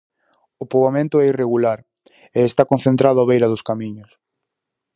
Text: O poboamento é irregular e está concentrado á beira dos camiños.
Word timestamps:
O 0.63 0.65
poboamento 0.71 1.15
é 1.19 1.25
irregular 1.29 1.79
e 2.37 2.39
está 2.49 2.63
concentrado 2.71 3.21
á 3.23 3.27
beira 3.31 3.51
dos 3.51 3.65
camiños. 3.69 4.11